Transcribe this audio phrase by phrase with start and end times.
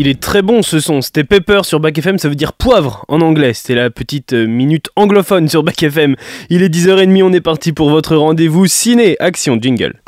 [0.00, 3.04] Il est très bon ce son, c'était Pepper sur Back FM, ça veut dire poivre
[3.08, 3.52] en anglais.
[3.52, 6.16] C'était la petite euh, minute anglophone sur Back FM.
[6.48, 9.16] Il est 10h30, on est parti pour votre rendez-vous ciné.
[9.20, 10.00] Action jingle.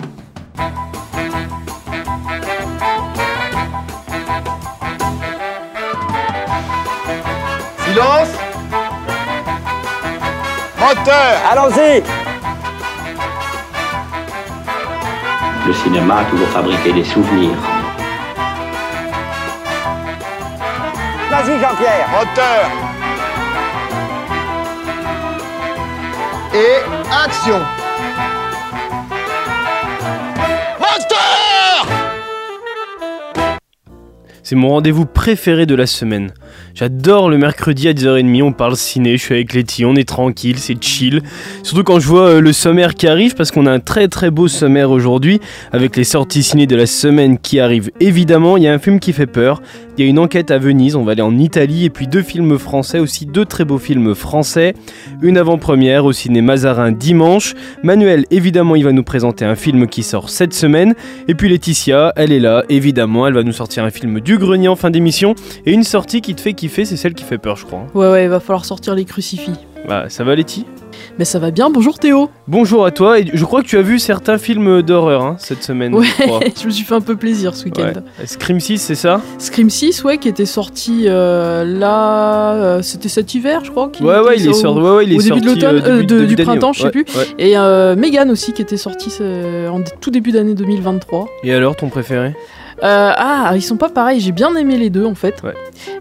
[7.85, 8.31] Silence
[10.81, 12.03] Moteur Allons-y
[15.67, 17.71] Le cinéma a toujours fabriqué des souvenirs.
[21.33, 22.09] Vas-y Jean-Pierre.
[22.10, 22.68] Moteur
[26.52, 27.58] Et action
[34.45, 36.32] C'est mon rendez-vous préféré de la semaine.
[36.74, 40.59] J'adore le mercredi à 10h30, on parle ciné, je suis avec Letty, on est tranquille,
[40.59, 41.23] c'est chill.
[41.62, 44.30] Surtout quand je vois euh, le sommaire qui arrive, parce qu'on a un très très
[44.30, 47.91] beau sommaire aujourd'hui, avec les sorties ciné de la semaine qui arrivent.
[48.00, 49.62] Évidemment, il y a un film qui fait peur,
[49.97, 52.22] il y a une enquête à Venise, on va aller en Italie, et puis deux
[52.22, 54.75] films français, aussi deux très beaux films français.
[55.20, 57.55] Une avant-première au ciné Mazarin dimanche.
[57.83, 60.94] Manuel, évidemment, il va nous présenter un film qui sort cette semaine.
[61.28, 64.69] Et puis Laetitia, elle est là, évidemment, elle va nous sortir un film du grenier
[64.69, 65.34] en fin d'émission,
[65.66, 67.86] et une sortie qui te fait kiffer, c'est celle qui fait peur, je crois.
[67.94, 69.52] Ouais, ouais, il va falloir sortir les crucifix.
[69.88, 70.64] Bah, ça va Letty?
[71.19, 73.83] Mais ça va bien, bonjour Théo Bonjour à toi, et je crois que tu as
[73.83, 75.94] vu certains films d'horreur hein, cette semaine.
[75.94, 76.41] Ouais, je crois.
[76.60, 77.83] je me suis fait un peu plaisir ce week-end.
[77.83, 78.27] Ouais.
[78.27, 79.20] Scream 6, c'est ça?
[79.38, 82.55] Scream 6, ouais, qui était sorti euh, là.
[82.55, 83.91] euh, C'était cet hiver, je crois.
[84.00, 86.36] Ouais, ouais, il est, sorti, ouais, ouais, il est au début de l'automne, euh, du
[86.36, 87.05] printemps, je sais plus.
[87.38, 87.56] Et
[87.97, 91.27] Megan aussi, qui était sorti en tout début d'année 2023.
[91.42, 92.34] Et alors, ton préféré?
[92.83, 95.41] Euh, ah, ils sont pas pareils, j'ai bien aimé les deux en fait.
[95.44, 95.55] Ouais.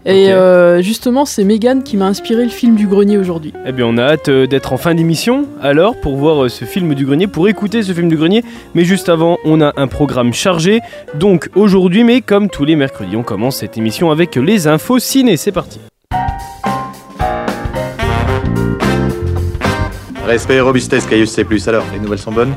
[0.04, 3.52] Et euh, justement, c'est Megan qui m'a inspiré le film du grenier aujourd'hui.
[3.64, 6.64] Eh bien, on a hâte euh, d'être en fin d'émission, alors, pour voir euh, ce
[6.64, 8.44] film du grenier, pour écouter ce film du grenier.
[8.74, 10.80] Mais juste avant, on a un programme chargé.
[11.14, 15.36] Donc, aujourd'hui, mais comme tous les mercredis, on commence cette émission avec les infos ciné.
[15.36, 15.78] C'est parti.
[20.26, 21.46] Respect et robustesse, Caius C+.
[21.68, 22.54] Alors, les nouvelles sont bonnes?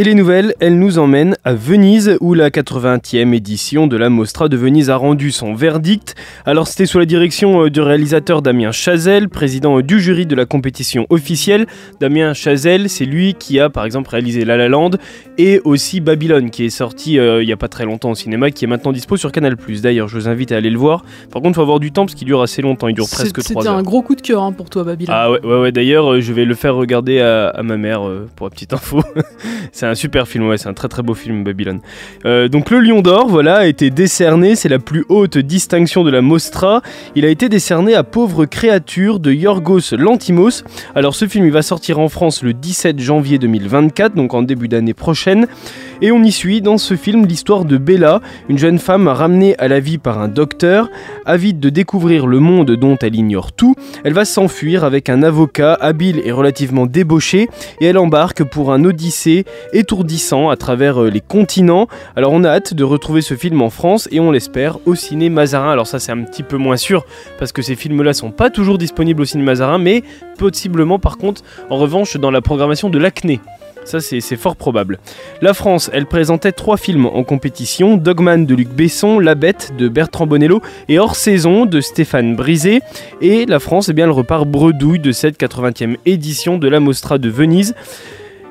[0.00, 4.48] Et les nouvelles, elles nous emmènent à Venise, où la 80e édition de la Mostra
[4.48, 6.14] de Venise a rendu son verdict.
[6.46, 10.34] Alors c'était sous la direction euh, du réalisateur Damien Chazelle, président euh, du jury de
[10.34, 11.66] la compétition officielle.
[12.00, 14.92] Damien Chazelle, c'est lui qui a par exemple réalisé La La Land
[15.36, 18.50] et aussi Babylone, qui est sorti euh, il y a pas très longtemps au cinéma,
[18.50, 19.54] qui est maintenant dispo sur Canal+.
[19.82, 21.04] D'ailleurs, je vous invite à aller le voir.
[21.30, 23.42] Par contre, il faut avoir du temps parce qu'il dure assez longtemps, il dure presque
[23.42, 23.76] C'est- 3 C'était heures.
[23.76, 25.14] un gros coup de cœur hein, pour toi, Babylone.
[25.14, 25.72] Ah ouais, ouais, ouais.
[25.72, 28.72] d'ailleurs, euh, je vais le faire regarder à, à ma mère euh, pour la petite
[28.72, 29.02] info.
[29.72, 31.80] c'est un super film, ouais, c'est un très très beau film, Babylone.
[32.24, 36.10] Euh, donc, le Lion d'Or, voilà, a été décerné, c'est la plus haute distinction de
[36.10, 36.82] la Mostra.
[37.14, 40.64] Il a été décerné à Pauvre créature de Yorgos Lantimos.
[40.94, 44.68] Alors, ce film, il va sortir en France le 17 janvier 2024, donc en début
[44.68, 45.46] d'année prochaine.
[46.02, 49.68] Et on y suit dans ce film l'histoire de Bella, une jeune femme ramenée à
[49.68, 50.88] la vie par un docteur,
[51.26, 53.74] avide de découvrir le monde dont elle ignore tout.
[54.04, 57.48] Elle va s'enfuir avec un avocat habile et relativement débauché
[57.80, 61.88] et elle embarque pour un odyssée étourdissant à travers euh, les continents.
[62.16, 65.28] Alors on a hâte de retrouver ce film en France et on l'espère au ciné
[65.28, 65.70] Mazarin.
[65.70, 67.04] Alors ça c'est un petit peu moins sûr
[67.38, 70.02] parce que ces films-là sont pas toujours disponibles au ciné Mazarin mais
[70.38, 73.40] possiblement par contre en revanche dans la programmation de l'Acné.
[73.84, 74.98] Ça, c'est fort probable.
[75.40, 79.88] La France, elle présentait trois films en compétition Dogman de Luc Besson, La Bête de
[79.88, 82.82] Bertrand Bonello et Hors Saison de Stéphane Brisé.
[83.20, 87.18] Et la France, eh bien, elle repart bredouille de cette 80e édition de la Mostra
[87.18, 87.74] de Venise.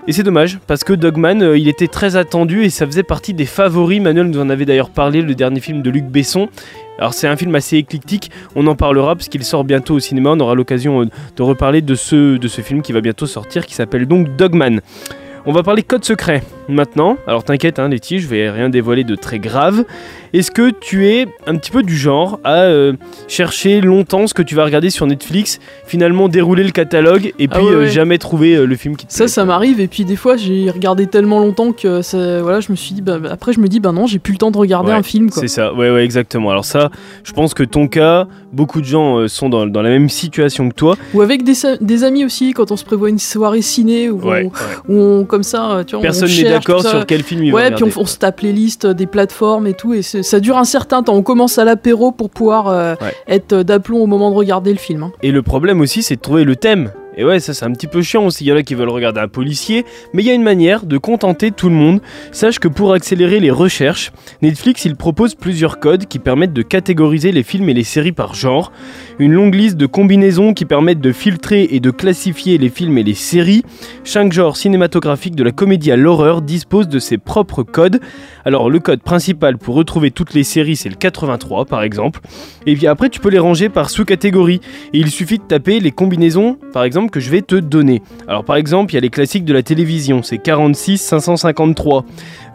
[0.10, 3.36] Et c'est dommage, parce que Dogman, euh, il était très attendu et ça faisait partie
[3.36, 4.02] des favoris.
[4.02, 6.50] Manuel nous en avait d'ailleurs parlé, le dernier film de Luc Besson.
[6.98, 10.32] Alors c'est un film assez éclectique, on en parlera parce qu'il sort bientôt au cinéma,
[10.32, 11.06] on aura l'occasion euh,
[11.38, 14.82] de reparler de ce, de ce film qui va bientôt sortir, qui s'appelle donc Dogman.
[15.46, 17.18] On va parler code secret maintenant.
[17.28, 19.84] Alors t'inquiète, hein, Letty, je vais rien dévoiler de très grave.
[20.32, 22.94] Est-ce que tu es un petit peu du genre à euh,
[23.28, 27.56] chercher longtemps ce que tu vas regarder sur Netflix, finalement dérouler le catalogue et Ah
[27.58, 27.90] puis ouais, euh, ouais.
[27.90, 30.38] jamais trouver euh, le film qui te Ça, plaît ça m'arrive, et puis des fois
[30.38, 33.60] j'ai regardé tellement longtemps que ça, voilà, je me suis dit, bah, bah, après je
[33.60, 35.30] me dis, bah non, j'ai plus le temps de regarder Ouais, un film.
[35.32, 36.52] C'est ça, ouais, ouais, exactement.
[36.52, 36.90] Alors ça,
[37.24, 40.76] je pense que ton cas, beaucoup de gens sont dans, dans la même situation que
[40.76, 40.96] toi.
[41.16, 44.48] Ou avec des, amis aussi, quand on se prévoit une soirée ciné, où, Ouais,
[44.88, 47.44] on, où on- comme ça, tu vois, on Personne n'est cherche, d'accord sur quel film
[47.44, 50.02] il va Ouais, puis on, on se tape les listes des plateformes et tout, et
[50.02, 51.16] ça dure un certain temps.
[51.16, 53.14] On commence à l'apéro pour pouvoir euh, Ouais.
[53.28, 55.04] être d'aplomb au moment de regarder le film.
[55.04, 55.12] hein.
[55.24, 56.92] Et le problème aussi, c'est de trouver le thème.
[57.20, 58.46] Et ouais, ça c'est un petit peu chiant aussi.
[58.46, 59.84] Il y en a qui veulent regarder un policier,
[60.14, 62.00] mais il y a une manière de contenter tout le monde.
[62.32, 67.34] Sache que pour accélérer les recherches, Netflix il propose plusieurs codes qui permettent de catégoriser
[67.34, 68.72] les films et les séries par genre.
[69.20, 73.04] Une longue liste de combinaisons qui permettent de filtrer et de classifier les films et
[73.04, 73.64] les séries.
[74.06, 78.00] Chaque genre cinématographique de la comédie à l'horreur dispose de ses propres codes.
[78.46, 82.22] Alors le code principal pour retrouver toutes les séries c'est le 83 par exemple.
[82.66, 84.62] Et puis après tu peux les ranger par sous-catégorie.
[84.94, 88.02] Et il suffit de taper les combinaisons par exemple que je vais te donner.
[88.28, 92.06] Alors par exemple il y a les classiques de la télévision, c'est 46 553.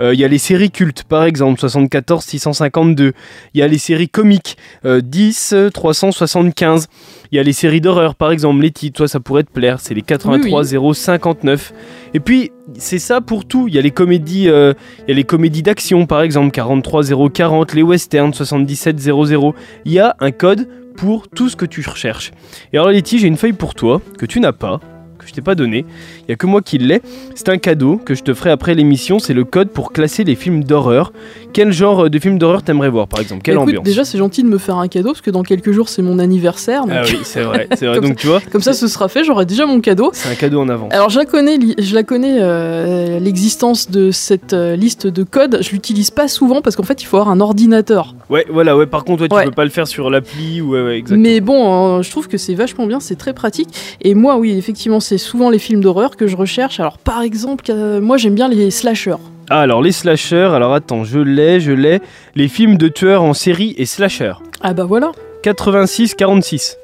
[0.00, 3.12] Euh, Il y a les séries cultes par exemple 74 652.
[3.54, 6.88] Il y a les séries comiques euh, 10 375.
[7.32, 9.80] Il y a les séries d'horreur par exemple, les titres, toi ça pourrait te plaire,
[9.80, 10.64] c'est les 83
[10.94, 11.72] 059.
[12.14, 13.68] Et puis c'est ça pour tout.
[13.68, 14.72] Il y a les comédies, euh,
[15.06, 17.02] il y a les comédies d'action par exemple 43
[17.32, 19.54] 040, les westerns 77 00.
[19.84, 22.32] Il y a un code pour tout ce que tu recherches.
[22.72, 24.80] Et alors Letty, j'ai une feuille pour toi que tu n'as pas,
[25.18, 25.84] que je t'ai pas donné.
[26.28, 27.02] Il y a que moi qui l'ai.
[27.34, 29.18] C'est un cadeau que je te ferai après l'émission.
[29.18, 31.12] C'est le code pour classer les films d'horreur.
[31.52, 33.42] Quel genre de film d'horreur t'aimerais voir par exemple?
[33.42, 33.84] Quelle Écoute, ambiance?
[33.84, 36.18] déjà c'est gentil de me faire un cadeau parce que dans quelques jours c'est mon
[36.18, 36.82] anniversaire.
[36.82, 37.96] donc- Ah oui, c'est vrai, c'est vrai.
[38.00, 40.10] Comme Donc tu vois, Comme ça ce sera fait, j'aurai déjà mon cadeau.
[40.14, 40.88] c'est un cadeau en avant.
[40.90, 45.58] Alors je la connais, je la connais euh, l'existence de cette euh, liste de codes.
[45.60, 48.14] Je l'utilise pas souvent parce qu'en fait il faut avoir un ordinateur.
[48.30, 48.86] Ouais, voilà, ouais.
[48.86, 49.44] Par contre, ouais, tu Ouais.
[49.44, 51.22] peux pas le faire sur l'appli ou ouais, ouais, exactement.
[51.22, 53.68] Mais bon, euh, je trouve que c'est vachement bien, c'est très pratique.
[54.00, 56.80] Et moi, oui, effectivement, c'est souvent les films d'horreur que je recherche.
[56.80, 59.16] Alors par exemple, euh, moi j'aime bien les slashers.
[59.50, 60.50] Ah, alors les slashers.
[60.54, 62.00] Alors attends, je l'ai, je l'ai.
[62.34, 64.34] Les films de tueurs en série et slashers.
[64.62, 65.12] Ah bah voilà.
[65.42, 66.76] 86-46.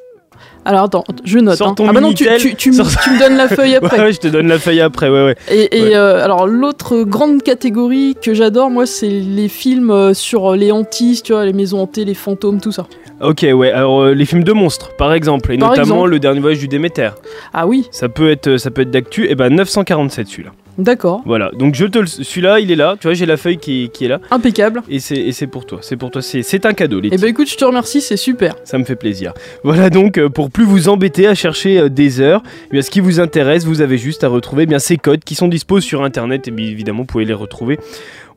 [0.67, 1.57] Alors attends, je note.
[1.57, 1.75] Sors hein.
[1.75, 3.99] ton Ah bah non, tu, tu, tu me- sors- tu me donnes la feuille après.
[4.03, 5.37] ouais, je te donne la feuille après, ouais, ouais.
[5.51, 5.97] Et, et, Ouais.
[5.97, 11.23] euh, alors l'autre grande catégorie que j'adore, moi, c'est les films euh, sur les hantises,
[11.23, 12.87] tu vois, les maisons hantées, les fantômes, tout ça.
[13.21, 13.71] Ok, ouais.
[13.71, 16.11] Alors euh, les films de monstres, par exemple, et Par notamment exemple.
[16.11, 17.11] le dernier voyage du Déméter.
[17.53, 19.29] Ah oui, Ça peut être, ça peut être d'actu.
[19.29, 20.51] Et ben 947 celui-là.
[20.79, 21.51] d'accord, Voilà.
[21.53, 22.97] Donc je te, le- celui-là, il est là.
[22.99, 24.21] Tu vois, j'ai la feuille qui, qui est là.
[24.31, 24.83] impeccable.
[24.89, 25.81] Et c'est, et c'est pour toi.
[25.83, 26.23] C'est pour toi.
[26.23, 28.55] C'est, c'est un cadeau, les Et ben écoute, je te remercie, c'est super.
[28.65, 29.35] Ça me fait plaisir.
[29.65, 32.91] Voilà donc, euh, pour plus vous embêter à chercher euh, des heures, eh bien, ce
[32.91, 35.87] qui vous intéresse, vous avez juste à retrouver eh bien, ces codes qui sont disposés
[35.87, 37.79] sur Internet, et bien évidemment, vous pouvez les retrouver.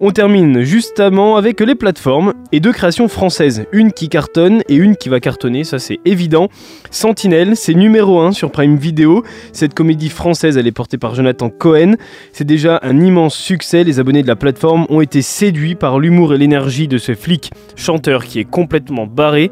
[0.05, 4.97] On termine justement avec les plateformes et deux créations françaises, une qui cartonne et une
[4.97, 6.49] qui va cartonner, ça c'est évident.
[6.91, 9.23] Sentinelle, c'est numéro 1 sur Prime Video.
[9.53, 11.93] Cette comédie française, elle est portée par Jonathan Cohen.
[12.33, 13.85] C'est déjà un immense succès.
[13.85, 17.51] Les abonnés de la plateforme ont été séduits par l'humour et l'énergie de ce flic
[17.77, 19.51] chanteur qui est complètement barré.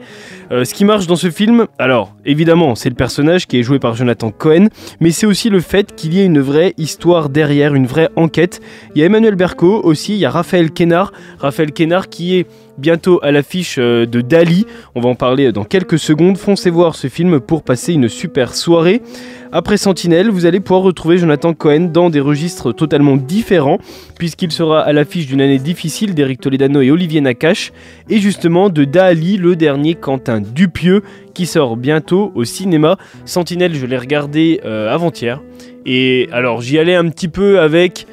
[0.52, 3.80] Euh, ce qui marche dans ce film, alors évidemment, c'est le personnage qui est joué
[3.80, 4.68] par Jonathan Cohen,
[5.00, 8.60] mais c'est aussi le fait qu'il y ait une vraie histoire derrière, une vraie enquête.
[8.96, 12.48] Il y a Emmanuel Berco aussi, il y a Raphaël Kénard, Raphaël qui est
[12.80, 14.66] bientôt à l'affiche euh, de Dali.
[14.96, 16.36] On va en parler dans quelques secondes.
[16.36, 19.04] Foncez voir ce film pour passer une super soirée.
[19.52, 23.78] Après Sentinelle, vous allez pouvoir retrouver Jonathan Cohen dans des registres totalement différents,
[24.18, 27.72] puisqu'il sera à l'affiche d'une année difficile d'Eric Toledano et Olivier Nakache,
[28.10, 31.04] et justement de Dali, le dernier Quentin Dupieux,
[31.36, 32.98] qui sort bientôt au cinéma.
[33.26, 35.40] Sentinelle, je l'ai regardé euh, avant-hier,
[35.86, 38.08] et alors j'y allais un petit peu avec...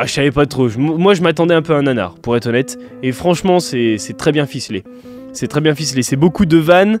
[0.00, 0.68] Ah, je savais pas trop.
[0.78, 2.78] Moi, je m'attendais un peu à un nanar, pour être honnête.
[3.02, 4.84] Et franchement, c'est très bien ficelé.
[5.32, 6.04] C'est très bien ficelé.
[6.04, 7.00] C'est beaucoup de vannes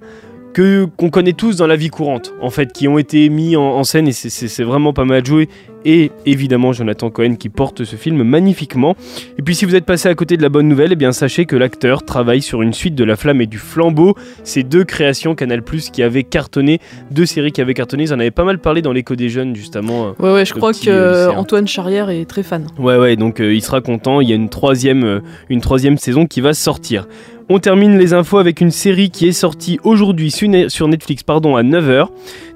[0.54, 3.62] que qu'on connaît tous dans la vie courante, en fait, qui ont été mis en,
[3.62, 5.48] en scène et c'est- vraiment pas mal joué.
[5.84, 8.96] Et évidemment, Jonathan Cohen qui porte ce film magnifiquement.
[9.38, 11.44] Et puis, si vous êtes passé à côté de la bonne nouvelle, eh bien sachez
[11.46, 14.16] que l'acteur travaille sur une suite de La Flamme et du Flambeau.
[14.42, 16.80] Ces deux créations Canal Plus qui avaient cartonné,
[17.12, 18.02] deux séries qui avaient cartonné.
[18.04, 20.14] Ils en avaient pas mal parlé dans l'écho des jeunes, justement.
[20.18, 21.30] Ouais, ouais, je crois que euh.
[21.30, 22.66] Antoine Charrière est très fan.
[22.78, 24.20] Ouais, ouais, donc euh, il sera content.
[24.20, 27.06] Il y a une troisième, euh, une troisième saison qui va sortir.
[27.50, 31.32] On termine les infos avec une série qui est sortie aujourd'hui su- sur Netflix à
[31.32, 32.08] 9h.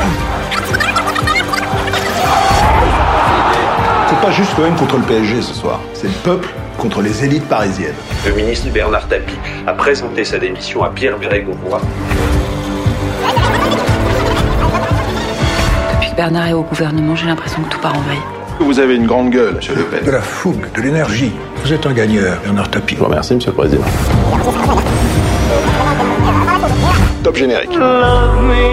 [4.08, 5.80] C'est pas juste l'OM contre le PSG ce soir.
[5.94, 7.94] C'est le peuple contre les élites parisiennes.
[8.26, 11.80] Le ministre Bernard Tapie a présenté sa démission à Pierre Bérégovoy.
[16.10, 18.18] Que Bernard est au gouvernement, j'ai l'impression que tout part en vrille.
[18.58, 20.04] Vous avez une grande gueule, monsieur Le Pen.
[20.04, 21.32] De la fougue, de l'énergie.
[21.64, 22.94] Vous êtes un gagneur, Bernard Tapie.
[22.94, 23.84] Je vous remercie, monsieur le président.
[27.22, 27.70] Top générique.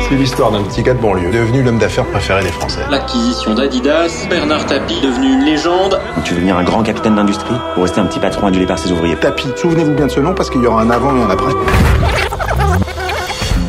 [0.08, 2.82] C'est l'histoire d'un petit gars de banlieue devenu l'homme d'affaires préféré des Français.
[2.90, 6.00] L'acquisition d'Adidas, Bernard Tapie devenu une légende.
[6.24, 8.92] Tu veux devenir un grand capitaine d'industrie ou rester un petit patron adulé par ses
[8.92, 9.16] ouvriers?
[9.16, 9.48] Tapis.
[9.56, 11.54] Souvenez-vous bien de ce nom parce qu'il y aura un avant et un après.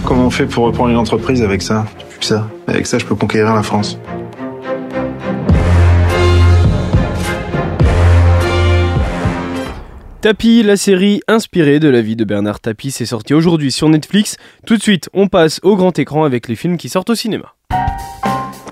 [0.05, 1.85] Comment on fait pour reprendre une entreprise avec ça?
[2.21, 2.49] Ça.
[2.67, 3.99] Avec ça, je peux conquérir la France.
[10.21, 14.37] Tapis, la série inspirée de la vie de Bernard Tapie, c'est sorti aujourd'hui sur Netflix.
[14.67, 17.55] Tout de suite, on passe au grand écran avec les films qui sortent au cinéma.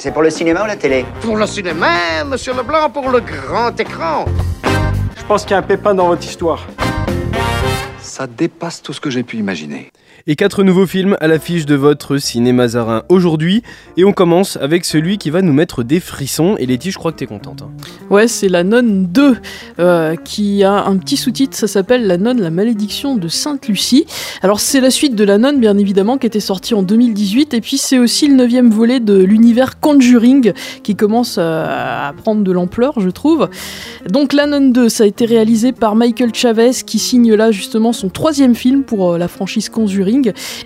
[0.00, 1.06] C'est pour le cinéma ou la télé?
[1.20, 4.24] Pour le cinéma, monsieur Leblanc, pour le grand écran.
[5.16, 6.66] Je pense qu'il y a un pépin dans votre histoire.
[8.00, 9.90] Ça dépasse tout ce que j'ai pu imaginer.
[10.28, 13.62] Et quatre nouveaux films à l'affiche de votre cinéma Zarin aujourd'hui.
[13.96, 16.56] Et on commence avec celui qui va nous mettre des frissons.
[16.58, 17.62] Et Letty, je crois que t'es contente.
[17.62, 17.70] hein.
[18.10, 19.36] Ouais, c'est La Nonne 2,
[19.78, 24.04] euh, qui a un petit sous-titre, ça s'appelle La Nonne, la malédiction de Sainte-Lucie.
[24.42, 27.60] Alors c'est la suite de La Nonne, bien évidemment, qui était sortie en 2018, et
[27.60, 30.52] puis c'est aussi le neuvième volet de l'univers Conjuring,
[30.82, 33.48] qui commence à prendre de l'ampleur, je trouve.
[34.08, 37.92] Donc La Nonne 2, ça a été réalisé par Michael Chavez, qui signe là justement
[37.92, 40.15] son troisième film pour euh, la franchise Conjuring,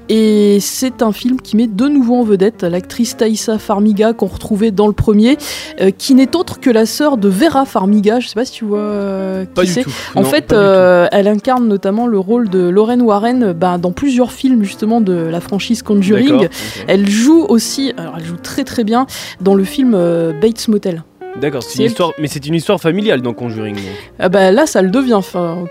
[0.08, 4.70] et c'est un film qui met de nouveau en vedette l'actrice Thaïsa Farmiga, qu'on retrouvait
[4.70, 5.36] dans le premier,
[5.80, 8.64] euh, qui n'est autre que la sœur de Vera Farmiga, je sais pas si tu
[8.64, 9.84] vois euh, qui c'est.
[10.14, 14.32] En Non, fait, euh, elle incarne notamment le rôle de Lorraine Warren ben, dans plusieurs
[14.32, 15.82] films justement de la franchise.
[15.82, 16.48] Conjuring.
[16.86, 19.06] Elle joue aussi, alors elle joue très très bien
[19.40, 19.92] dans le film
[20.40, 21.02] Bates Motel.
[21.40, 23.74] D'accord, c'est c'est une elle histoire, mais c'est une histoire familiale dans Conjuring.
[23.76, 23.84] donc.
[24.18, 25.20] Ah bah, là, ça le devient,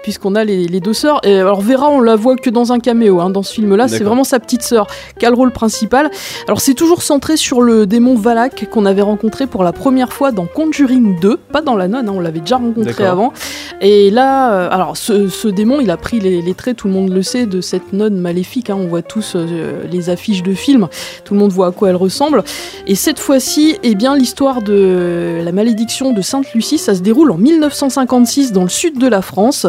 [0.03, 1.19] puisqu'on a les, les deux sœurs.
[1.23, 3.88] Et alors Vera, on la voit que dans un caméo hein, dans ce film-là.
[3.88, 4.88] C'est vraiment sa petite sœur
[5.19, 6.09] qui a le rôle principal.
[6.47, 10.31] Alors c'est toujours centré sur le démon Valak qu'on avait rencontré pour la première fois
[10.31, 12.07] dans Conjuring 2, pas dans la nonne.
[12.09, 13.33] hein, on l'avait déjà rencontré avant.
[13.81, 16.93] Et là, euh, alors ce, ce démon, il a pris les, les traits, tout le
[16.93, 18.69] monde le sait, de cette nonne maléfique.
[18.69, 18.77] hein.
[18.79, 20.88] on voit tous euh, les affiches de films.
[21.23, 22.43] Tout le monde voit à quoi elle ressemble.
[22.88, 27.37] Et cette fois-ci, eh bien, l'histoire de la malédiction de Sainte-Lucie, ça se déroule en
[27.37, 29.67] 1956 dans le sud de la France.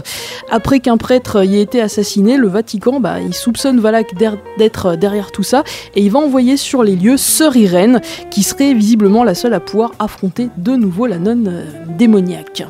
[0.48, 4.14] Après qu'un prêtre y ait été assassiné, le Vatican, bah, il soupçonne Valak
[4.56, 5.64] d'être derrière tout ça
[5.96, 9.58] et il va envoyer sur les lieux Sœur Irène, qui serait visiblement la seule à
[9.58, 11.64] pouvoir affronter de nouveau la nonne euh,
[11.98, 12.62] démoniaque.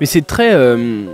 [0.00, 1.04] Mais c'est très, euh,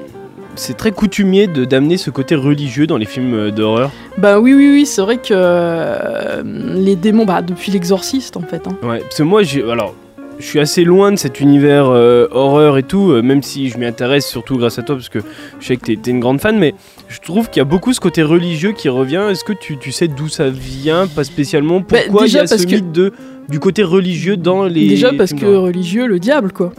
[0.56, 3.92] c'est très coutumier de d'amener ce côté religieux dans les films euh, d'horreur.
[4.18, 6.42] Bah oui, oui, oui, c'est vrai que euh,
[6.74, 8.62] les démons, bah, depuis l'exorciste en fait.
[8.66, 8.76] hein.
[8.82, 9.94] Ouais, parce que moi, j'ai, alors,
[10.38, 13.78] je suis assez loin de cet univers euh, horreur et tout, euh, même si je
[13.78, 15.20] m'y intéresse surtout grâce à toi, parce que
[15.60, 16.74] je sais que t'es, t'es une grande fan, mais
[17.08, 19.22] je trouve qu'il y a beaucoup ce côté religieux qui revient.
[19.30, 21.80] Est-ce que tu, tu sais d'où ça vient, pas spécialement?
[21.80, 23.12] Bah, Pourquoi il y déjà a ce parce que- mythe de,
[23.48, 24.88] du côté religieux dans les.
[24.88, 26.72] Déjà parce que religieux, le diable quoi.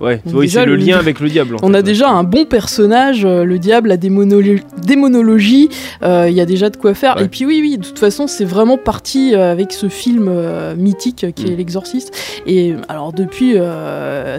[0.00, 1.56] Ouais, Donc oui, c'est le le- lien avec le diable.
[1.62, 1.82] On fait, a ouais.
[1.82, 5.68] déjà un bon personnage, euh, le diable, la démonolo- démonologie,
[6.02, 7.16] euh, il y a déjà de quoi faire.
[7.16, 7.24] Ouais.
[7.24, 10.30] Et puis oui, oui, de toute façon, c'est vraiment parti euh, avec ce film
[10.76, 11.52] mythique qui Mm.
[11.52, 12.12] est L'Exorciste.
[12.46, 13.54] Et alors depuis,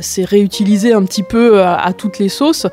[0.01, 2.67] c'est réutilisé un petit peu à, à toutes les sauces.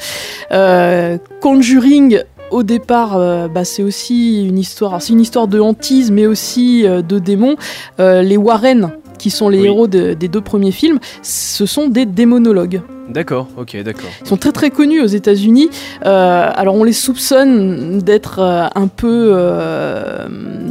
[1.40, 2.20] Conjuring.
[2.50, 6.86] Au départ, euh, bah, c'est aussi une histoire, c'est une histoire de hantise, mais aussi
[6.86, 7.56] euh, de démons.
[7.98, 9.66] Euh, les Warren, qui sont les Oui.
[9.66, 12.82] héros de- des deux premiers films, ce sont des démonologues.
[13.08, 14.08] D'accord, ok, d'accord.
[14.22, 15.68] Ils sont très très connus aux États-Unis.
[16.06, 20.26] Euh, alors on les soupçonne d'être euh, un peu, euh,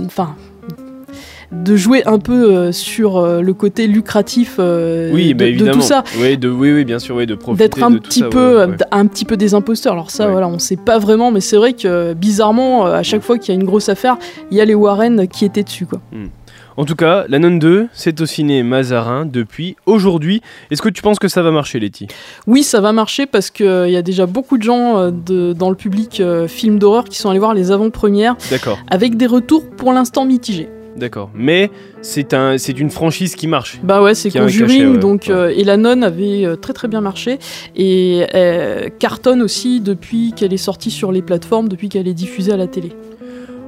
[0.05, 0.35] enfin,
[1.51, 6.03] de jouer un peu sur le côté lucratif Oui, de, bah, de tout ça.
[6.19, 8.29] Oui, de, oui, oui, bien sûr, oui, de profiter D'être un de tout petit ça,
[8.29, 8.75] peu, ouais, ouais.
[8.77, 9.93] d- un petit peu des imposteurs.
[9.93, 10.31] Alors ça, Ouais.
[10.31, 13.57] voilà, on sait pas vraiment, mais c'est vrai que bizarrement, à chaque fois qu'il y
[13.57, 14.17] a une grosse affaire,
[14.49, 15.99] il y a les Warren qui étaient dessus, quoi.
[16.75, 20.41] En tout cas, La Nonne 2, c'est au ciné Mazarin depuis aujourd'hui.
[20.71, 22.07] Est-ce que tu penses que ça va marcher, Letty?
[22.47, 25.69] Oui, ça va marcher parce qu'il y a déjà beaucoup de gens euh, de- dans
[25.69, 29.69] le public euh, film d'horreur qui sont allés voir les avant-premières D'accord, avec des retours
[29.69, 30.67] pour l'instant mitigés.
[30.97, 31.29] d'accord.
[31.35, 31.69] Mais
[32.01, 33.79] c'est un, c'est une franchise qui marche.
[33.83, 34.97] Bah ouais, c'est Conjuring, ouais.
[34.97, 35.33] donc Ouais.
[35.33, 37.37] euh, et la nonne avait euh, très très bien marché
[37.75, 42.51] et euh, cartonne aussi depuis qu'elle est sortie sur les plateformes, depuis qu'elle est diffusée
[42.51, 42.93] à la télé.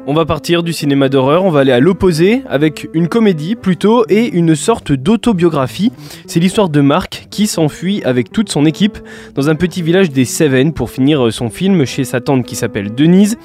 [0.08, 4.06] On va partir du cinéma d'horreur, on va aller à l'opposé avec une comédie plutôt
[4.08, 5.92] et une sorte d'autobiographie.
[6.28, 9.00] C'est l'histoire de Marc qui s'enfuit avec toute son équipe
[9.34, 12.94] dans un petit village des Cévennes pour finir son film chez sa tante qui s'appelle
[12.94, 13.36] Denise.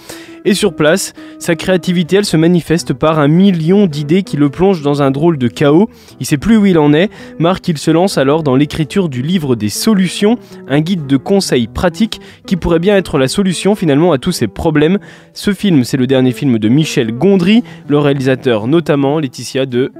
[0.46, 4.80] Et sur place, sa créativité, elle se manifeste par un million d'idées qui le plongent
[4.80, 5.90] dans un drôle de chaos.
[6.18, 7.10] Il sait plus où il en est.
[7.38, 11.68] Marc, il se lance alors dans l'écriture du livre des solutions, un guide de conseils
[11.68, 14.98] pratiques qui pourrait bien être la solution finalement à tous ces problèmes.
[15.34, 19.92] Ce film, c'est le dernier film de Michel Gondry, le réalisateur notamment, Laetitia, de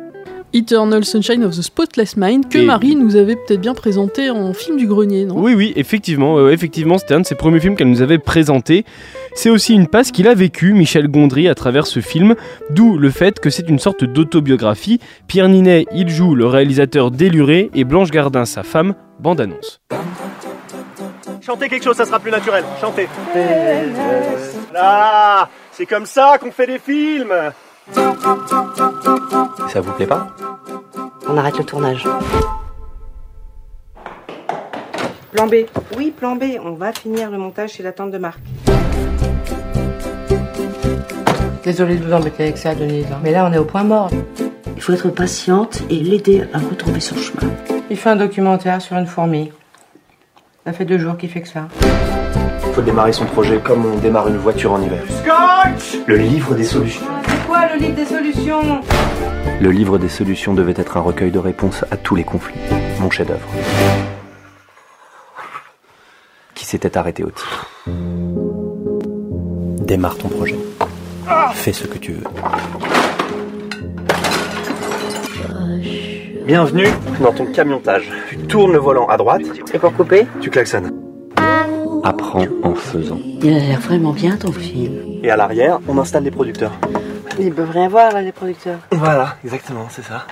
[0.52, 4.52] Eternal Sunshine of the Spotless Mind, que Et- Marie nous avait peut-être bien présenté en
[4.52, 5.40] film du grenier, non?
[5.40, 8.84] Oui, oui, effectivement, euh, effectivement, c'était un de ses premiers films qu'elle nous avait présenté.
[9.34, 12.34] C'est aussi une passe qu'il a vécue, Michel Gondry, à travers ce film,
[12.70, 14.98] d'où le fait que c'est une sorte d'autobiographie.
[15.28, 19.80] Pierre Ninet, il joue le réalisateur déluré, et Blanche Gardin, sa femme, bande-annonce.
[21.50, 22.62] Chantez quelque chose, ça sera plus naturel.
[22.80, 23.08] Chantez.
[24.72, 27.34] Là, c'est comme ça qu'on fait des films.
[29.68, 30.28] Ça vous plaît pas?
[31.28, 32.06] On arrête le tournage.
[35.32, 35.54] Plan B.
[35.96, 36.44] Oui, plan B.
[36.64, 38.38] On va finir le montage chez la tante de Marc.
[41.64, 43.06] Désolée de vous embêter avec ça, Denise.
[43.10, 43.18] hein.
[43.24, 44.08] Mais là, on est au point mort.
[44.76, 47.52] Il faut être patiente et l'aider à retrouver son chemin.
[47.90, 49.50] Il fait un documentaire sur une fourmi.
[50.66, 51.68] Ça fait deux jours qu'il fait que ça.
[52.66, 55.02] Il faut démarrer son projet comme on démarre une voiture en hiver.
[55.08, 57.06] Scotch Le livre des solutions.
[57.26, 58.80] C'est quoi le livre des solutions?
[59.60, 62.60] Le livre des solutions devait être un recueil de réponses à tous les conflits.
[63.00, 63.48] Mon chef-d'œuvre.
[66.54, 67.66] Qui s'était arrêté au titre.
[69.86, 70.58] Démarre ton projet.
[71.54, 72.24] Fais ce que tu veux.
[76.50, 76.88] Bienvenue
[77.22, 78.10] dans ton camiontage.
[78.28, 79.42] Tu tournes le volant à droite.
[79.72, 80.90] Et pour couper Tu klaxonnes.
[82.02, 83.20] Apprends en faisant.
[83.40, 85.20] Il a l'air vraiment bien ton film.
[85.22, 86.72] Et à l'arrière, on installe les producteurs.
[87.38, 88.80] Ils peuvent rien voir, là, les producteurs.
[88.90, 90.26] Voilà, exactement, c'est ça.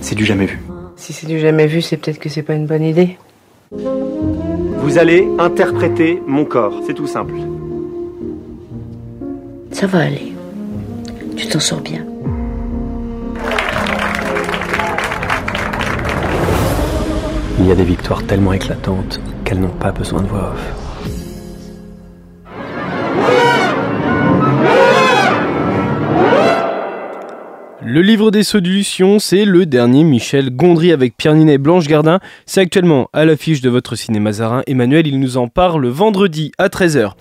[0.00, 0.62] C'est du jamais vu.
[0.94, 3.18] Si c'est du jamais vu, c'est peut-être que c'est pas une bonne idée.
[3.72, 7.34] Vous allez interpréter mon corps, c'est tout simple.
[9.72, 10.34] Ça va aller.
[11.36, 12.06] Tu t'en sors bien.
[17.64, 20.92] Il y a des victoires tellement éclatantes qu'elles n'ont pas besoin de voix off.
[27.84, 32.18] Le livre des solutions, c'est le dernier Michel Gondry avec Pierre Ninet et Blanche Gardin.
[32.46, 34.62] C'est actuellement à l'affiche de votre cinéma Zarin.
[34.66, 37.12] Emmanuel, il nous en parle vendredi à 13h.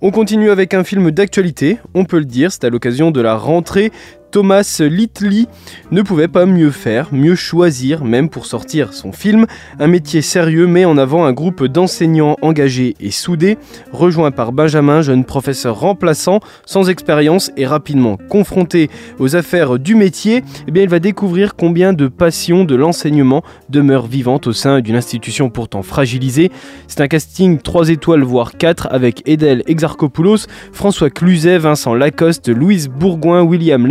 [0.00, 3.36] On continue avec un film d'actualité, on peut le dire, c'est à l'occasion de la
[3.36, 3.92] rentrée.
[4.30, 5.46] Thomas Littley
[5.90, 9.46] ne pouvait pas mieux faire, mieux choisir, même pour sortir son film.
[9.78, 13.58] Un métier sérieux met en avant un groupe d'enseignants engagés et soudés,
[13.92, 20.44] rejoint par Benjamin, jeune professeur remplaçant, sans expérience et rapidement confronté aux affaires du métier.
[20.68, 25.50] Eh il va découvrir combien de passion de l'enseignement demeure vivante au sein d'une institution
[25.50, 26.50] pourtant fragilisée.
[26.86, 32.88] C'est un casting 3 étoiles voire 4 avec Edel Exarchopoulos, François Cluzet, Vincent Lacoste, Louise
[32.88, 33.86] Bourgoin, William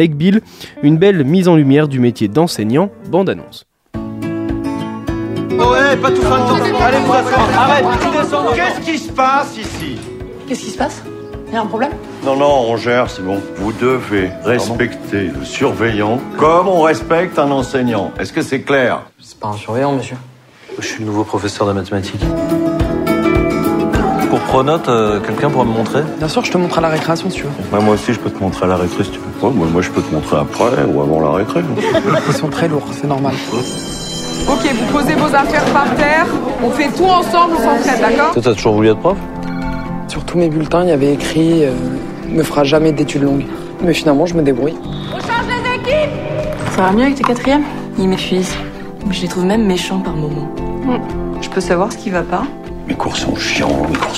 [0.84, 3.65] Une belle mise en lumière du métier d'enseignant, bande-annonce.
[3.96, 6.80] Oh ouais, pas tout ça le temps.
[6.82, 7.50] Allez, vous asseoir.
[7.58, 8.46] Arrête, tu descends.
[8.54, 9.98] Qu'est-ce qui se passe ici?
[10.48, 11.04] Qu'est-ce qui se passe?
[11.48, 11.92] Il y a un problème?
[12.24, 13.42] Non, non, on gère, c'est bon.
[13.58, 18.12] Vous devez respecter le surveillant comme on respecte un enseignant.
[18.20, 19.02] Est-ce que c'est clair?
[19.20, 20.18] C'est pas un surveillant, monsieur.
[20.80, 22.24] Je suis le nouveau professeur de mathématiques.
[24.30, 27.30] Pour Pronote, euh, quelqu'un pourra me montrer Bien sûr, je te montre à la récréation
[27.30, 27.50] si tu veux.
[27.78, 29.48] Ouais, Moi aussi, je peux te montrer à la récré si tu veux.
[29.48, 31.62] Ouais, moi, moi, je peux te montrer après ou avant la récré.
[32.28, 33.34] Ils sont très lourds, c'est normal.
[34.48, 36.26] Ok, vous posez vos affaires par terre,
[36.63, 38.34] on fait tout ensemble, on s'entraide, d'accord?
[38.34, 39.18] Toi, t'as toujours voulu être prof?
[40.08, 41.72] Sur tous mes bulletins, il y avait écrit euh,
[42.28, 43.46] ne fera jamais d'études longues.
[43.82, 44.76] Mais finalement, je me débrouille.
[45.12, 46.12] On change les équipes
[46.76, 47.63] Ça va mieux avec tes quatrièmes?
[47.98, 48.56] Ils m'épuisent.
[49.10, 50.50] Je les trouve même méchants par moments.
[51.42, 52.44] Je peux savoir ce qui va pas?
[52.88, 54.09] Mes cours sont chiants, mes cours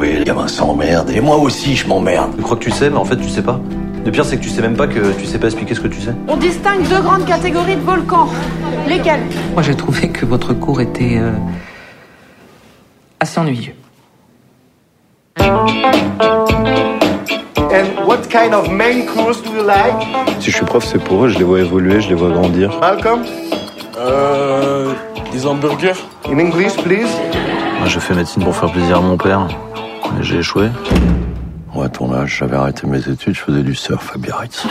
[0.00, 2.32] plombés, les gamins s'emmerdent, et moi aussi, je m'emmerde.
[2.36, 3.60] Tu crois que tu sais, mais en fait, tu sais pas.
[4.04, 5.88] Le pire, c'est que tu sais même pas que tu sais pas expliquer ce que
[5.88, 6.14] tu sais.
[6.26, 8.28] On distingue deux grandes catégories de volcans.
[8.88, 9.20] Lesquelles
[9.52, 11.32] Moi, j'ai trouvé que votre cours était euh,
[13.20, 13.74] assez ennuyeux.
[17.72, 19.94] And what kind of main course do you like?
[20.40, 22.78] Si je suis prof, c'est pour eux, je les vois évoluer, je les vois grandir.
[22.80, 23.22] Malcolm?
[23.98, 24.92] Euh.
[25.32, 25.94] Des hamburgers
[26.26, 27.08] In English, please.
[27.78, 29.46] Moi, j'ai fait médecine pour faire plaisir à mon père.
[30.16, 30.68] Mais j'ai échoué.
[31.74, 34.66] Moi, à ton âge, j'avais arrêté mes études, je faisais du surf à Biarritz.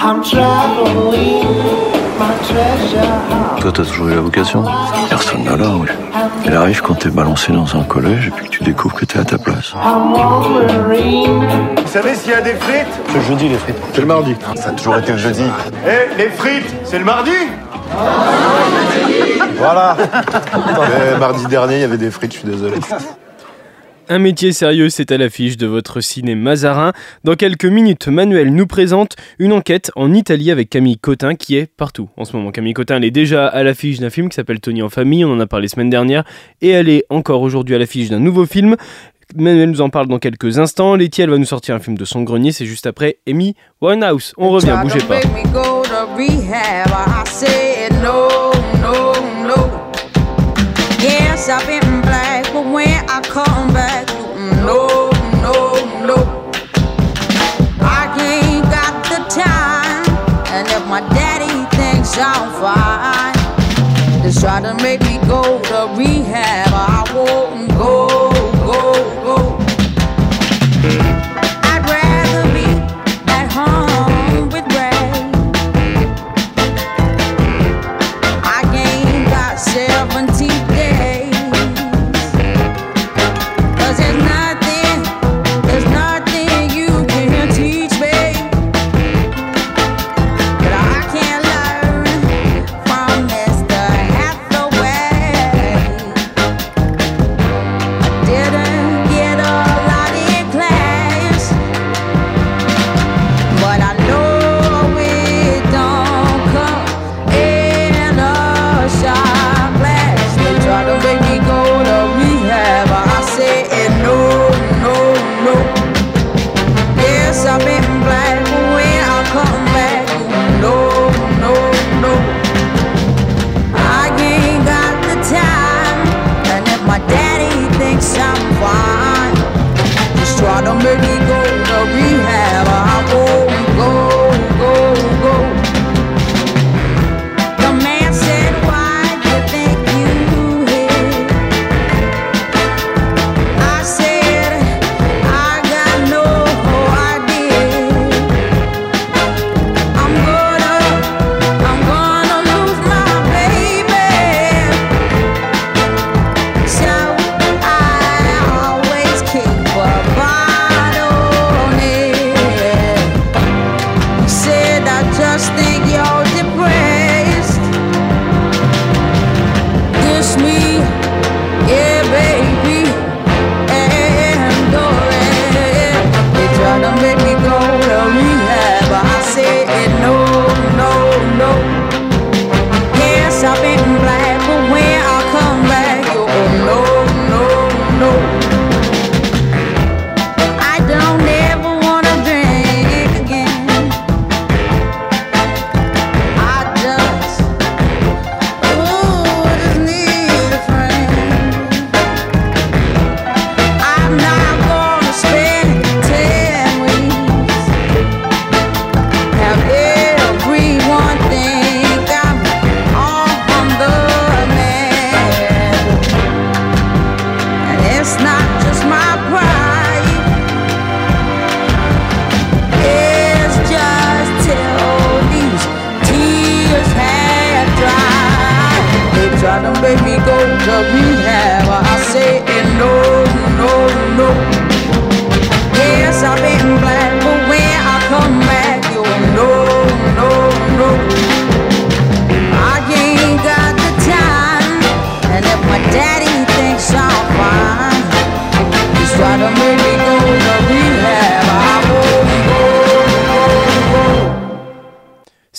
[3.62, 4.66] Toi, t'as toujours eu la vocation
[5.10, 5.88] Personne n'a là, oui.
[6.46, 9.20] Il arrive quand t'es balancé dans un collège et puis que tu découvres que t'es
[9.20, 9.74] à ta place.
[9.74, 10.18] Vous
[11.88, 13.76] savez s'il y a des frites C'est le jeudi, les frites.
[13.94, 14.36] C'est le mardi.
[14.56, 15.44] Ça a toujours été le jeudi.
[15.88, 17.32] Eh, les frites, c'est le mardi
[19.58, 19.94] Voilà.
[19.94, 22.76] Mais mardi dernier, il y avait des frites, je suis désolé.
[24.12, 26.94] Un métier sérieux, c'est à l'affiche de votre ciné Mazarin.
[27.24, 31.68] Dans quelques minutes, Manuel nous présente une enquête en Italie avec Camille Cotin qui est
[31.68, 32.50] partout en ce moment.
[32.50, 35.34] Camille Cotin, elle est déjà à l'affiche d'un film qui s'appelle Tony en famille, on
[35.34, 36.24] en a parlé semaine dernière,
[36.60, 38.78] et elle est encore aujourd'hui à l'affiche d'un nouveau film.
[39.36, 40.96] Manuel nous en parle dans quelques instants.
[40.96, 44.34] Letty, elle va nous sortir un film de son grenier, c'est juste après Amy Winehouse.
[44.40, 45.20] On revient, bougez pas.
[51.40, 55.56] Yes, I've been black, but when I come back, mm, no, no,
[56.06, 56.52] no.
[57.80, 60.04] I ain't got the time,
[60.54, 66.74] and if my daddy thinks I'm fine, just try to make me go to rehab.
[66.74, 67.59] I won't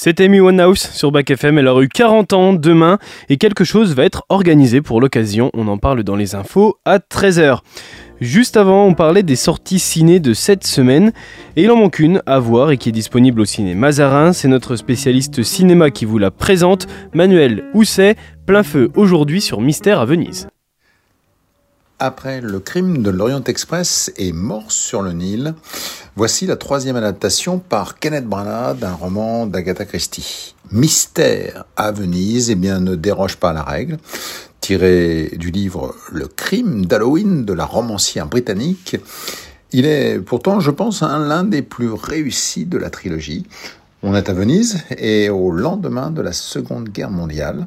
[0.03, 1.59] C'était Amy Winehouse sur Back FM.
[1.59, 5.51] Elle aura eu 40 ans demain et quelque chose va être organisé pour l'occasion.
[5.53, 7.59] On en parle dans les infos à 13h.
[8.19, 11.13] Juste avant, on parlait des sorties ciné de cette semaine
[11.55, 14.33] et il en manque une à voir et qui est disponible au ciné Mazarin.
[14.33, 20.01] C'est notre spécialiste cinéma qui vous la présente, Manuel Housset, plein feu aujourd'hui sur Mystère
[20.01, 20.49] à Venise.
[22.03, 25.53] Après le crime de l'Orient Express et Mort sur le Nil,
[26.17, 30.55] voici la troisième adaptation par Kenneth Branagh d'un roman d'Agatha Christie.
[30.73, 33.99] Mystère à Venise, eh bien, ne déroge pas à la règle.
[34.63, 38.97] Tiré du livre Le crime d'Halloween de la romancière britannique,
[39.73, 43.47] il est pourtant, je pense, un l'un des plus réussis de la trilogie.
[44.03, 47.67] On est à Venise et au lendemain de la Seconde Guerre mondiale.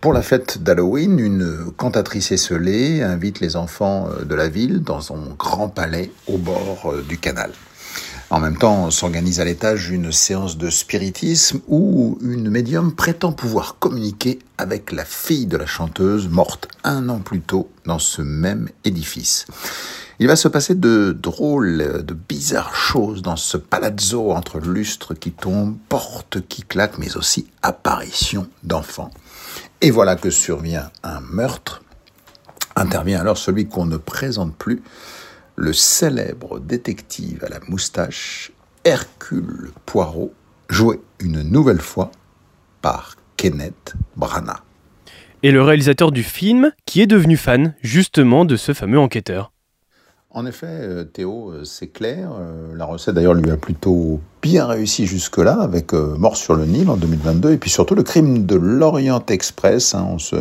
[0.00, 5.34] Pour la fête d'Halloween, une cantatrice esselée invite les enfants de la ville dans son
[5.38, 7.50] grand palais au bord du canal.
[8.28, 13.78] En même temps, s'organise à l'étage une séance de spiritisme où une médium prétend pouvoir
[13.78, 18.68] communiquer avec la fille de la chanteuse morte un an plus tôt dans ce même
[18.84, 19.46] édifice.
[20.18, 25.30] Il va se passer de drôles, de bizarres choses dans ce palazzo entre lustres qui
[25.30, 29.10] tombent, portes qui claquent, mais aussi apparitions d'enfants.
[29.82, 31.82] Et voilà que survient un meurtre.
[32.76, 34.82] Intervient alors celui qu'on ne présente plus,
[35.54, 38.52] le célèbre détective à la moustache,
[38.84, 40.32] Hercule Poirot,
[40.70, 42.10] joué une nouvelle fois
[42.80, 44.60] par Kenneth Branagh.
[45.42, 49.52] Et le réalisateur du film qui est devenu fan justement de ce fameux enquêteur.
[50.36, 52.28] En effet, euh, Théo, euh, c'est clair.
[52.38, 56.90] Euh, La recette d'ailleurs lui a plutôt bien réussi jusque-là avec Mort sur le Nil
[56.90, 59.94] en 2022 et puis surtout le crime de l'Orient Express.
[59.94, 60.36] hein, on se,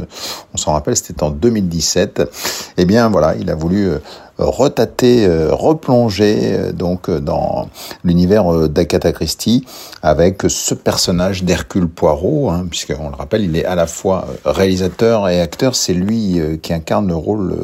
[0.56, 2.30] s'en rappelle, c'était en 2017.
[2.76, 3.88] Eh bien voilà, il a voulu
[4.38, 7.70] retater, euh, replonger euh, donc euh, dans
[8.04, 9.66] l'univers d'Agatha Christie
[10.02, 15.30] avec ce personnage d'Hercule Poirot, hein, puisqu'on le rappelle, il est à la fois réalisateur
[15.30, 15.76] et acteur.
[15.76, 17.56] C'est lui qui incarne le rôle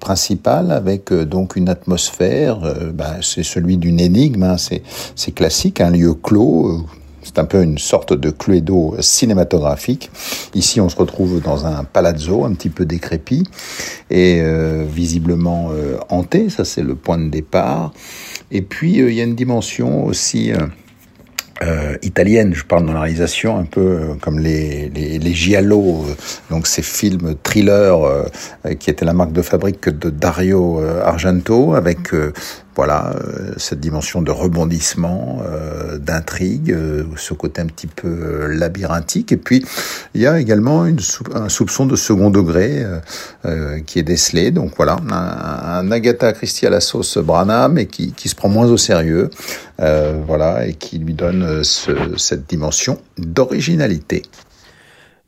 [0.00, 2.58] principal avec donc une atmosphère.
[2.92, 4.42] bah, c'est celui d'une énigme.
[4.42, 6.84] hein, c'est classique, un lieu clos.
[7.34, 10.10] C'est un peu une sorte de Cluedo cinématographique.
[10.54, 13.42] Ici, on se retrouve dans un palazzo un petit peu décrépit
[14.08, 16.48] et euh, visiblement euh, hanté.
[16.48, 17.92] Ça, c'est le point de départ.
[18.52, 20.52] Et puis, euh, il y a une dimension aussi
[22.02, 22.52] italienne.
[22.54, 26.04] Je parle dans la réalisation un peu comme les, les, giallo,
[26.50, 27.96] donc ces films thrillers
[28.78, 32.10] qui étaient la marque de fabrique de Dario Argento, avec
[32.76, 39.32] voilà euh, cette dimension de rebondissement, euh, d'intrigue, euh, ce côté un petit peu labyrinthique.
[39.32, 39.64] Et puis
[40.14, 42.84] il y a également un soupçon de second degré
[43.86, 44.50] qui est décelé.
[44.50, 48.66] Donc voilà, un, un Agatha Christie à la sauce Branham, mais qui, se prend moins
[48.70, 49.30] au sérieux,
[49.78, 54.22] voilà, et qui lui donne ce- cette dimension d'originalité.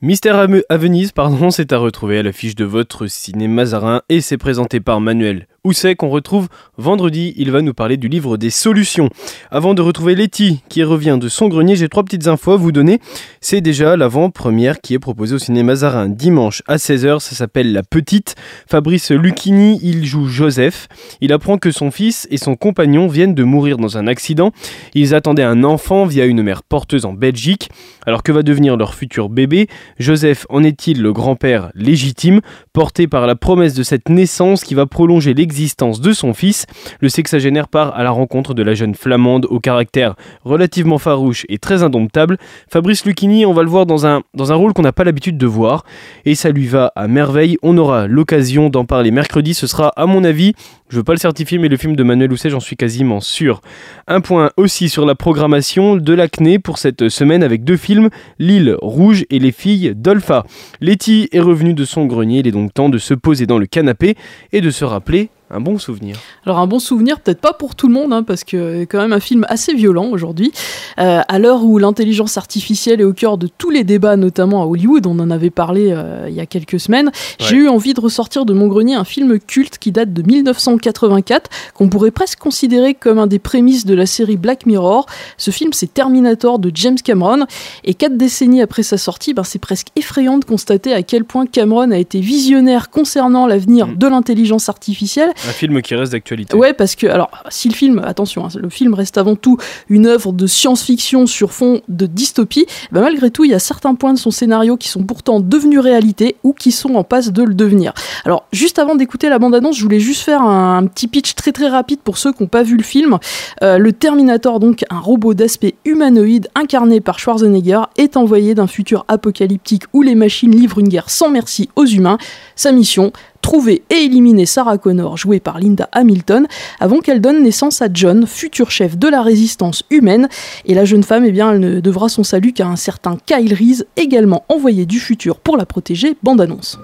[0.03, 0.37] Mystère
[0.69, 4.79] à Venise, pardon, c'est à retrouver à l'affiche de votre ciné Mazarin et c'est présenté
[4.79, 6.47] par Manuel Housset qu'on retrouve
[6.79, 7.35] vendredi.
[7.37, 9.11] Il va nous parler du livre des solutions.
[9.51, 12.71] Avant de retrouver Letty qui revient de son grenier, j'ai trois petites infos à vous
[12.71, 13.01] donner.
[13.41, 17.19] C'est déjà l'avant-première qui est proposée au ciné Mazarin dimanche à 16h.
[17.19, 18.37] Ça s'appelle La Petite.
[18.71, 20.87] Fabrice Lucchini, il joue Joseph.
[21.21, 24.53] Il apprend que son fils et son compagnon viennent de mourir dans un accident.
[24.95, 27.71] Ils attendaient un enfant via une mère porteuse en Belgique.
[28.07, 29.67] Alors que va devenir leur futur bébé?
[29.99, 32.41] Joseph en est-il le grand-père légitime,
[32.73, 36.67] porté par la promesse de cette naissance qui va prolonger l'existence de son fils
[37.01, 40.15] Le sexagénaire part à la rencontre de la jeune flamande au caractère
[40.45, 42.37] relativement farouche et très indomptable.
[42.71, 45.39] Fabrice Lucchini, on va le voir dans un, dans un rôle qu'on n'a pas l'habitude
[45.39, 45.85] de voir,
[46.27, 47.57] et ça lui va à merveille.
[47.63, 50.53] On aura l'occasion d'en parler mercredi, ce sera à mon avis,
[50.91, 53.63] je veux pas le certifier, mais le film de Manuel Housset, j'en suis quasiment sûr.
[54.07, 58.77] Un point aussi sur la programmation de l'acné pour cette semaine avec deux films, L'île
[58.83, 60.45] rouge et les filles d'Olpha.
[60.81, 63.67] Letty est revenue de son grenier, il est donc temps de se poser dans le
[63.67, 64.17] canapé
[64.53, 66.17] et de se rappeler un bon souvenir.
[66.45, 69.13] Alors un bon souvenir, peut-être pas pour tout le monde, hein, parce que quand même
[69.13, 70.51] un film assez violent aujourd'hui.
[70.99, 74.67] Euh, à l'heure où l'intelligence artificielle est au cœur de tous les débats, notamment à
[74.67, 78.01] Hollywood, on en avait parlé euh, il y a quelques semaines, j'ai eu envie de
[78.01, 82.95] ressortir de mon grenier un film culte qui date de 1984, qu'on pourrait presque considérer
[82.95, 85.07] comme un des prémices de la série Black Mirror.
[85.37, 87.47] Ce film, c'est Terminator de James Cameron,
[87.85, 91.47] et quatre décennies après sa sortie, ben, c'est presque effrayant de constater à quel point
[91.47, 95.33] Cameron a été visionnaire concernant l'avenir de l'intelligence artificielle.
[95.49, 96.57] Un film qui reste d'actualité.
[96.57, 100.07] Ouais, parce que, alors, si le film, attention, hein, le film reste avant tout une
[100.07, 104.15] œuvre de science-fiction sur fond de dystopie, bah, malgré tout, il y a certains points
[104.15, 107.55] de son scénario qui sont pourtant devenus réalité ou qui sont en passe de le
[107.55, 107.93] devenir.
[108.25, 111.53] Alors, juste avant d'écouter la bande-annonce, je voulais juste faire un, un petit pitch très
[111.53, 113.19] très rapide pour ceux qui n'ont pas vu le film.
[113.63, 119.05] Euh, le Terminator, donc un robot d'aspect humanoïde incarné par Schwarzenegger, est envoyé d'un futur
[119.09, 122.19] apocalyptique où les machines livrent une guerre sans merci aux humains.
[122.55, 123.13] Sa mission
[123.47, 126.49] trouver et éliminer Sarah Connor, jouée par Linda Hamilton,
[126.81, 130.29] avant qu'elle donne naissance à John, futur chef de la résistance humaine.
[130.65, 133.55] Et la jeune femme, eh bien, elle ne devra son salut qu'à un certain Kyle
[133.55, 136.17] Reese, également envoyé du futur pour la protéger.
[136.25, 136.77] Bande annonce.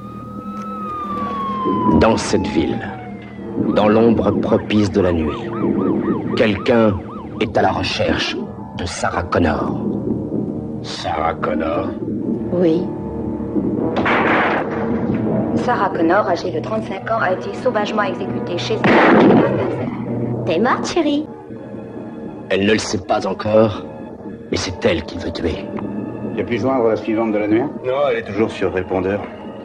[2.00, 2.78] Dans cette ville,
[3.74, 5.42] dans l'ombre propice de la nuit,
[6.36, 6.96] quelqu'un
[7.40, 8.36] est à la recherche
[8.78, 9.84] de Sarah Connor.
[10.82, 11.88] Sarah Connor?
[12.52, 12.82] Oui.
[15.64, 20.44] Sarah Connor, âgée de 35 ans, a été sauvagement exécutée chez elle.
[20.44, 21.26] T'es morte, chérie
[22.50, 23.84] Elle ne le sait pas encore,
[24.50, 25.64] mais c'est elle qui veut tuer.
[26.36, 27.62] J'ai pu joindre la suivante de la nuit?
[27.84, 29.20] Non, elle est toujours sur répondeur.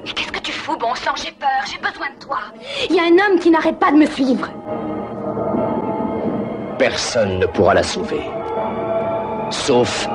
[0.06, 1.14] Mais qu'est-ce que tu fous, bon sang?
[1.16, 2.38] J'ai peur, j'ai besoin de toi.
[2.90, 4.48] Il y a un homme qui n'arrête pas de me suivre.
[6.78, 8.22] Personne ne pourra la sauver.
[9.50, 10.08] Sauf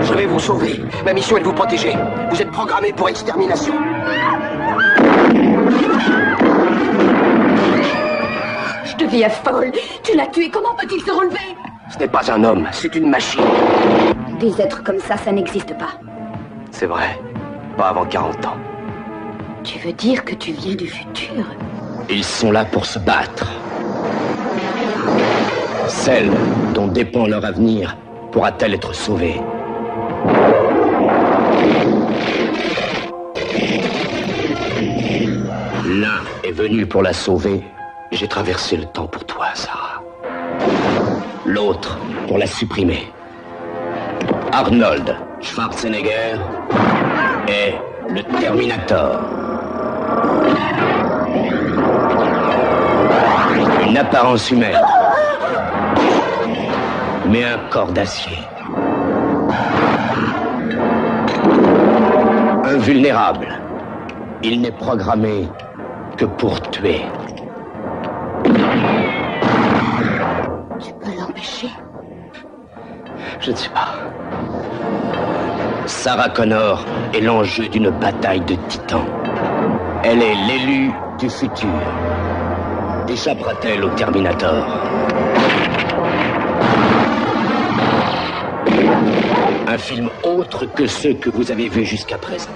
[0.00, 0.82] Je vais vous sauver.
[1.04, 1.96] Ma mission est de vous protéger.
[2.30, 3.74] Vous êtes programmé pour extermination.
[8.84, 9.72] Je deviens folle.
[10.02, 11.56] Tu l'as tué, comment peut-il se relever?
[11.92, 13.44] Ce n'est pas un homme, c'est une machine.
[14.40, 15.98] Des êtres comme ça, ça n'existe pas.
[16.70, 17.18] C'est vrai.
[17.76, 18.56] Pas avant 40 ans.
[19.62, 21.44] Tu veux dire que tu viens du futur?
[22.10, 23.46] Ils sont là pour se battre.
[25.88, 26.30] Celle
[26.74, 27.96] dont dépend leur avenir
[28.32, 29.40] pourra-t-elle être sauvée?
[36.64, 37.62] Venu pour la sauver.
[38.10, 40.02] J'ai traversé le temps pour toi, Sarah.
[41.44, 43.12] L'autre pour la supprimer.
[44.50, 46.38] Arnold Schwarzenegger
[47.48, 47.74] est
[48.08, 49.20] le Terminator.
[53.86, 54.80] Une apparence humaine,
[57.28, 58.38] mais un corps d'acier.
[62.64, 63.48] Invulnérable.
[64.42, 65.46] Il n'est programmé
[66.16, 67.02] que pour tuer.
[70.80, 71.70] Tu peux l'empêcher
[73.40, 73.94] Je ne sais pas.
[75.86, 79.06] Sarah Connor est l'enjeu d'une bataille de titans.
[80.02, 81.68] Elle est l'élu du futur.
[83.08, 84.64] Échappera-t-elle au Terminator?
[89.66, 92.50] Un film autre que ceux que vous avez vus jusqu'à présent.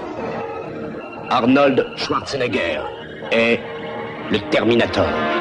[1.31, 2.81] Arnold Schwarzenegger
[3.31, 3.61] est
[4.31, 5.38] le Terminator.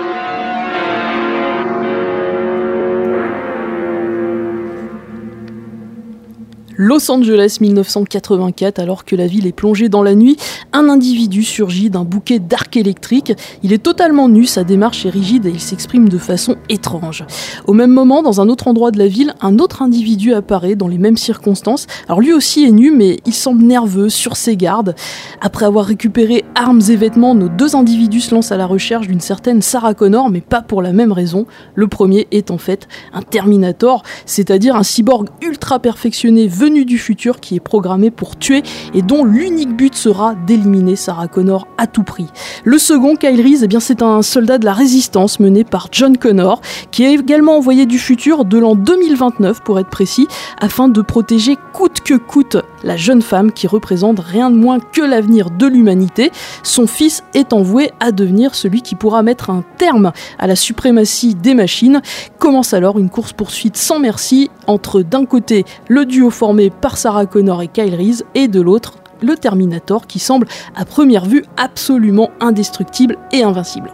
[6.80, 10.38] Los Angeles 1984, alors que la ville est plongée dans la nuit,
[10.74, 13.34] un individu surgit d'un bouquet d'arc électrique.
[13.64, 17.26] Il est totalement nu, sa démarche est rigide et il s'exprime de façon étrange.
[17.66, 20.88] Au même moment, dans un autre endroit de la ville, un autre individu apparaît dans
[20.88, 21.88] les mêmes circonstances.
[22.08, 24.94] Alors lui aussi est nu, mais il semble nerveux, sur ses gardes.
[25.42, 29.20] Après avoir récupéré armes et vêtements, nos deux individus se lancent à la recherche d'une
[29.20, 31.48] certaine Sarah Connor, mais pas pour la même raison.
[31.74, 37.56] Le premier est en fait un Terminator, c'est-à-dire un cyborg ultra perfectionné du futur qui
[37.56, 38.62] est programmé pour tuer
[38.94, 42.28] et dont l'unique but sera d'éliminer Sarah Connor à tout prix.
[42.66, 46.18] Le second, Kyle Reese, eh bien c'est un soldat de la résistance mené par John
[46.18, 50.28] Connor qui est également envoyé du futur de l'an 2029 pour être précis
[50.60, 55.02] afin de protéger coûte que coûte la jeune femme qui représente rien de moins que
[55.02, 56.32] l'avenir de l'humanité.
[56.64, 61.36] Son fils est envoué à devenir celui qui pourra mettre un terme à la suprématie
[61.36, 62.02] des machines.
[62.40, 67.62] Commence alors une course-poursuite sans merci entre d'un côté le duo formé par Sarah Connor
[67.62, 73.18] et Kyle Reese et de l'autre le Terminator qui semble à première vue absolument indestructible
[73.32, 73.92] et invincible.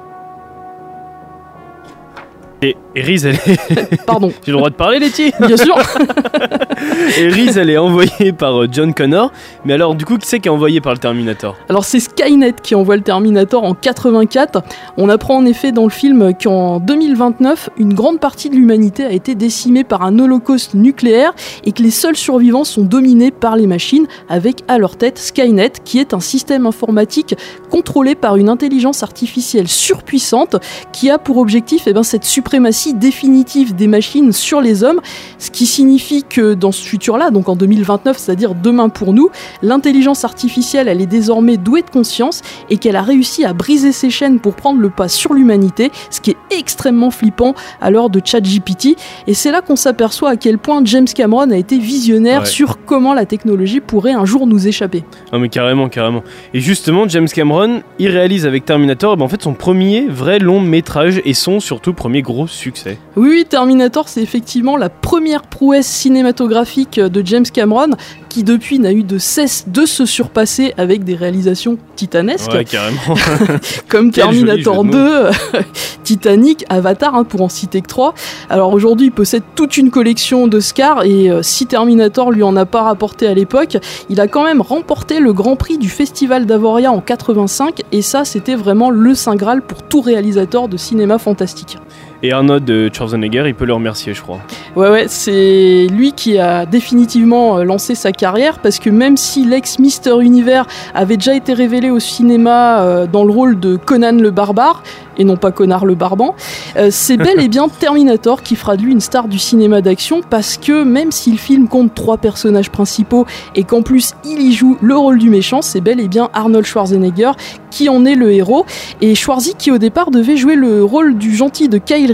[2.95, 4.03] Et Reese, elle est.
[4.05, 4.31] Pardon.
[4.45, 5.75] J'ai le droit de parler, Letty Bien sûr
[7.17, 9.31] Et Reese, elle est envoyée par euh, John Connor.
[9.65, 11.55] Mais alors, du coup, qui c'est qui est envoyé par le Terminator?
[11.69, 14.61] Alors c'est Skynet qui envoie le Terminator en 84.
[14.97, 19.11] On apprend en effet dans le film qu'en 2029, une grande partie de l'humanité a
[19.11, 23.67] été décimée par un holocauste nucléaire et que les seuls survivants sont dominés par les
[23.67, 27.35] machines avec à leur tête Skynet qui est un système informatique
[27.71, 30.57] contrôlé par une intelligence artificielle surpuissante
[30.91, 34.99] qui a pour objectif eh ben, cette suprématie définitive des machines sur les hommes,
[35.39, 39.29] ce qui signifie que dans ce futur-là, donc en 2029, c'est-à-dire demain pour nous,
[39.61, 44.09] l'intelligence artificielle, elle est désormais douée de conscience et qu'elle a réussi à briser ses
[44.09, 48.19] chaînes pour prendre le pas sur l'humanité, ce qui est extrêmement flippant à l'heure de
[48.23, 48.97] ChatGPT.
[49.27, 52.45] Et c'est là qu'on s'aperçoit à quel point James Cameron a été visionnaire Ouais.
[52.47, 55.03] sur comment la technologie pourrait un jour nous échapper.
[55.31, 56.23] Non mais carrément, carrément.
[56.55, 60.39] Et justement, James Cameron, il réalise avec Terminator eh ben, en fait son premier vrai
[60.39, 62.72] long métrage et son surtout premier gros succès.
[63.15, 67.91] Oui, oui, Terminator, c'est effectivement la première prouesse cinématographique de James Cameron,
[68.29, 72.99] qui depuis n'a eu de cesse de se surpasser avec des réalisations titanesques, Ouais, carrément.
[73.87, 75.59] comme Terminator jeu de 2,
[76.03, 78.15] Titanic, Avatar, hein, pour en citer que trois.
[78.49, 82.65] Alors aujourd'hui, il possède toute une collection d'Oscars, et euh, si Terminator lui en a
[82.65, 83.77] pas rapporté à l'époque,
[84.09, 88.25] il a quand même remporté le Grand Prix du Festival d'Avoria en 85, et ça,
[88.25, 91.77] c'était vraiment le Saint Graal pour tout réalisateur de cinéma fantastique.
[92.25, 94.39] Et Arnold Schwarzenegger, il peut le remercier, je crois.
[94.77, 99.45] Ouais, ouais, c'est lui qui a définitivement euh, lancé sa carrière parce que même si
[99.45, 104.13] l'ex Mister Univers avait déjà été révélé au cinéma euh, dans le rôle de Conan
[104.13, 104.83] le barbare,
[105.17, 106.35] et non pas Connard le Barban,
[106.77, 110.21] euh, c'est bel et bien Terminator qui fera de lui une star du cinéma d'action
[110.27, 114.53] parce que même si le film compte trois personnages principaux et qu'en plus il y
[114.53, 117.31] joue le rôle du méchant, c'est bel et bien Arnold Schwarzenegger
[117.69, 118.65] qui en est le héros
[119.01, 122.11] et Schwarzy qui au départ devait jouer le rôle du gentil de Kyle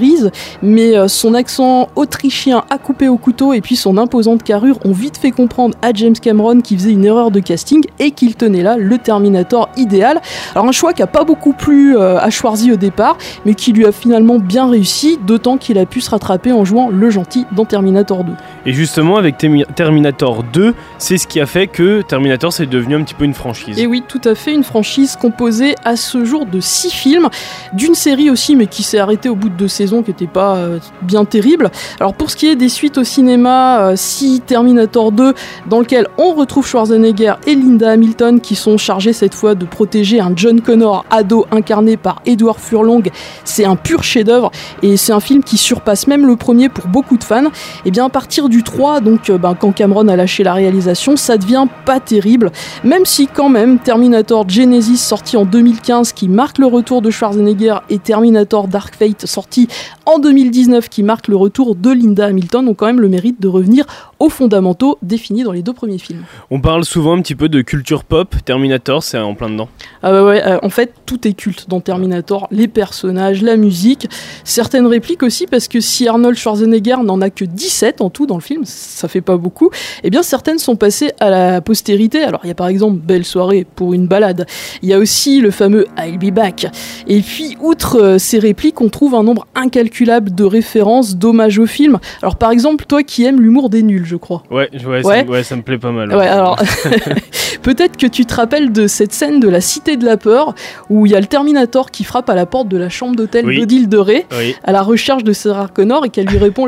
[0.62, 4.92] Mais euh, son accent autrichien à couper au couteau et puis son imposante carrure ont
[4.92, 8.64] vite fait comprendre à James Cameron qu'il faisait une erreur de casting et qu'il tenait
[8.64, 10.22] là le Terminator idéal.
[10.56, 13.74] Alors un choix qui a pas beaucoup plu euh, à Schwarzy au départ, mais qui
[13.74, 17.46] lui a finalement bien réussi, d'autant qu'il a pu se rattraper en jouant le gentil
[17.56, 18.34] dans Terminator 2.
[18.70, 22.94] Et justement, avec Termi- Terminator 2, c'est ce qui a fait que Terminator c'est devenu
[22.94, 23.80] un petit peu une franchise.
[23.80, 27.30] Et oui, tout à fait, une franchise composée à ce jour de six films,
[27.74, 30.56] d'une série aussi, mais qui s'est arrêtée au bout de deux saisons, qui n'était pas
[30.58, 31.72] euh, bien terrible.
[32.00, 35.34] Alors pour ce qui est des suites au cinéma, euh, si Terminator 2,
[35.68, 40.20] dans lequel on retrouve Schwarzenegger et Linda Hamilton, qui sont chargés cette fois de protéger
[40.20, 43.02] un John Connor ado incarné par Edward Furlong,
[43.46, 44.52] c'est un pur chef-d'œuvre
[44.84, 47.50] et c'est un film qui surpasse même le premier pour beaucoup de fans.
[47.84, 51.16] Et bien à partir du 3, donc euh, ben, quand Cameron a lâché la réalisation,
[51.16, 52.52] ça devient pas terrible,
[52.84, 57.78] même si quand même Terminator Genesis sorti en 2015 qui marque le retour de Schwarzenegger
[57.90, 59.68] et Terminator Dark Fate sorti
[60.06, 63.48] en 2019 qui marque le retour de Linda Hamilton ont quand même le mérite de
[63.48, 63.86] revenir
[64.20, 66.24] aux fondamentaux définis dans les deux premiers films.
[66.50, 68.36] On parle souvent un petit peu de culture pop.
[68.44, 69.70] Terminator, c'est en plein dedans.
[70.04, 74.08] Ah ouais, euh, en fait, tout est culte dans Terminator, les personnages, la musique,
[74.44, 78.39] certaines répliques aussi, parce que si Arnold Schwarzenegger n'en a que 17 en tout dans
[78.40, 79.70] le film, ça fait pas beaucoup,
[80.04, 82.24] eh bien certaines sont passées à la postérité.
[82.24, 84.46] Alors il y a par exemple Belle soirée pour une balade,
[84.82, 86.68] il y a aussi le fameux I'll be back.
[87.08, 91.66] Et puis, outre euh, ces répliques, on trouve un nombre incalculable de références, d'hommages au
[91.66, 92.00] film.
[92.22, 94.44] Alors par exemple, toi qui aimes l'humour des nuls, je crois.
[94.50, 95.24] Ouais, ouais, Ouais.
[95.26, 96.14] Ça, ouais, ça me plaît pas mal.
[96.16, 96.58] Ouais, alors
[97.64, 100.56] peut-être que tu te rappelles de cette scène de la Cité de la Peur
[100.90, 103.46] où il y a le Terminator qui frappe à la porte de la chambre d'hôtel
[103.46, 103.60] Oui.
[103.60, 104.56] d'Odile de Ré Oui.
[104.64, 106.68] à la recherche de Sarah Connor et qu'elle lui répond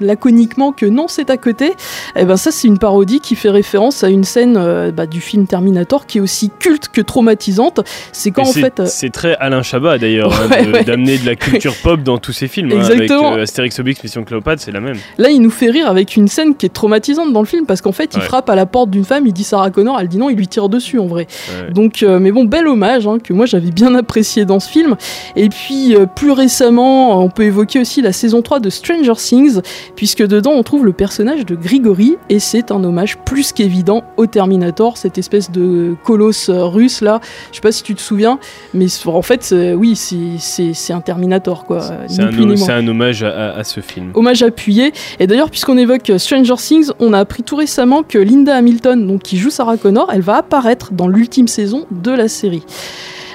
[0.00, 1.74] laconiquement que non, c'est à côté.
[2.16, 5.20] Et ben ça, c'est une parodie qui fait référence à une scène euh, bah, du
[5.20, 7.80] film Terminator qui est aussi culte que traumatisante.
[8.12, 8.80] C'est quand Et en fait.
[8.80, 10.84] euh, C'est très Alain Chabat d'ailleurs, hein, Ouais, de- ouais.
[10.84, 12.70] d'amener de la culture pop dans tous ses films.
[12.72, 13.28] hein, Exactement.
[13.28, 14.96] avec euh, Astérix Obélix, Mission Cléopâtre, c'est la même.
[15.18, 17.80] Là, il nous fait rire avec une scène qui est traumatisante dans le film parce
[17.80, 18.24] qu'en fait, il Ouais.
[18.24, 20.46] frappe à la porte d'une femme, il dit Sarah Connor, elle dit non, il lui
[20.48, 21.26] tire dessus en vrai.
[21.72, 24.96] Donc, mais bon, bel hommage hein, que moi j'avais bien apprécié dans ce film.
[25.36, 29.60] Et puis, plus récemment, on peut évoquer aussi la saison 3 de Stranger Things,
[29.96, 34.26] puisque dedans on trouve le personnage de Grigory et c'est un hommage plus qu'évident au
[34.26, 37.20] Terminator, cette espèce de colosse russe là.
[37.52, 38.38] Je sais pas si tu te souviens,
[38.74, 41.80] mais en fait, oui, c'est- un Terminator quoi.
[42.06, 44.10] C'est un, hommage à ce film.
[44.12, 44.92] Hommage appuyé.
[45.20, 49.22] Et d'ailleurs, puisqu'on évoque Stranger Things, on a appris tout récemment que Linda Hamilton, donc
[49.22, 52.62] qui joue Sarah Connor, elle va apparaître dans l'ultime saison de la série.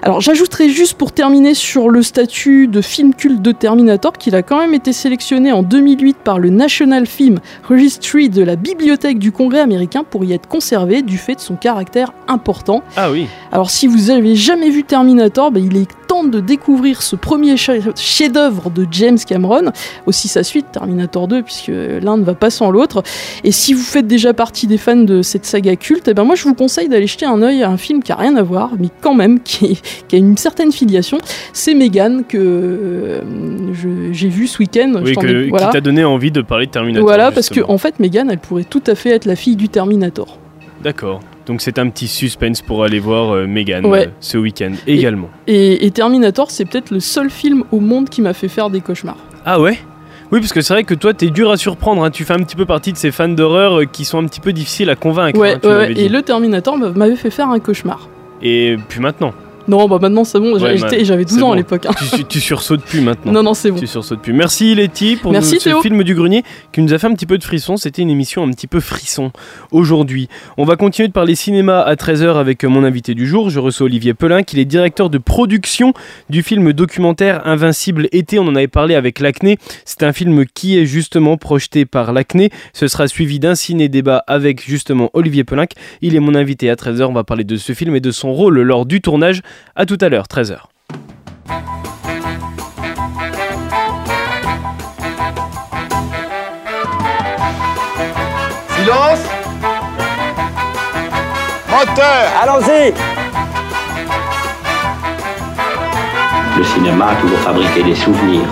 [0.01, 4.43] Alors j'ajouterai juste pour terminer sur le statut de film culte de Terminator qu'il a
[4.43, 9.31] quand même été sélectionné en 2008 par le National Film Registry de la Bibliothèque du
[9.31, 12.83] Congrès américain pour y être conservé du fait de son caractère important.
[12.97, 13.27] Ah oui.
[13.51, 17.55] Alors si vous avez jamais vu Terminator, bah, il est temps de découvrir ce premier
[17.57, 19.71] chef-d'œuvre de James Cameron,
[20.05, 23.03] aussi sa suite Terminator 2 puisque l'un ne va pas sans l'autre.
[23.43, 26.35] Et si vous faites déjà partie des fans de cette saga culte, eh ben moi
[26.35, 28.71] je vous conseille d'aller jeter un œil à un film qui a rien à voir,
[28.79, 31.17] mais quand même qui, qui a une certaine filiation.
[31.53, 33.21] C'est Megan que euh,
[34.11, 34.93] j'ai vu ce week-end.
[35.03, 35.67] Oui, que- voilà.
[35.67, 37.05] qui t'a donné envie de parler de Terminator.
[37.07, 39.69] Voilà, parce que en fait Megan, elle pourrait tout à fait être la fille du
[39.69, 40.37] Terminator.
[40.83, 41.19] D'accord.
[41.45, 44.07] Donc c'est un petit suspense pour aller voir euh, Megan Ouais.
[44.07, 45.29] euh, ce week-end également.
[45.47, 48.81] Et, et Terminator, c'est peut-être le seul film au monde qui m'a fait faire des
[48.81, 49.17] cauchemars.
[49.45, 49.77] Ah ouais?
[50.31, 52.03] Oui, parce que c'est vrai que toi, t'es dur à surprendre.
[52.03, 52.09] hein.
[52.09, 54.39] Tu fais un petit peu partie de ces fans d'horreur euh, qui sont un petit
[54.39, 55.39] peu difficiles à convaincre.
[55.39, 55.93] Ouais, hein, tu ouais, m'avais ouais.
[55.93, 56.01] dit.
[56.01, 58.09] et le Terminator m'a- m'avait fait faire un cauchemar.
[58.41, 59.33] Et puis maintenant.
[59.67, 61.53] Non, bah maintenant c'est bon, Ouais, bah, j'avais 12 c'est ans bon.
[61.53, 61.85] à l'époque.
[61.87, 61.91] hein.
[62.15, 63.31] Tu, tu sursautes plus maintenant.
[63.31, 63.79] Non, non, c'est bon.
[63.79, 64.33] Tu sursautes plus.
[64.33, 67.25] Merci Letty pour Merci, nous- ce film du grenier qui nous a fait un petit
[67.25, 67.77] peu de frisson.
[67.77, 69.31] C'était une émission un petit peu frisson
[69.71, 70.29] aujourd'hui.
[70.57, 73.49] On va continuer de parler cinéma à 13h avec mon invité du jour.
[73.49, 75.93] Je reçois Olivier Pelin, qui est directeur de production
[76.29, 78.39] du film documentaire Invincible été.
[78.39, 79.57] On en avait parlé avec l'Acné.
[79.85, 82.49] C'est un film qui est justement projeté par l'Acné.
[82.73, 85.65] Ce sera suivi d'un ciné-débat avec justement Olivier Pelin.
[86.01, 87.05] Il est mon invité à 13h.
[87.05, 89.41] On va parler de ce film et de son rôle lors du tournage.
[89.75, 90.57] À tout à l'heure, 13h.
[98.75, 99.19] Silence.
[101.69, 102.31] Moteur.
[102.41, 102.93] Allons-y.
[106.57, 108.47] Le cinéma a toujours fabriqué des souvenirs.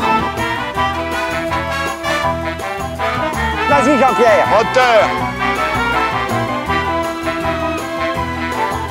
[3.70, 4.48] Vas-y Jean-Pierre.
[4.50, 5.10] Moteur.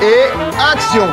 [0.01, 0.25] Et
[0.73, 1.09] action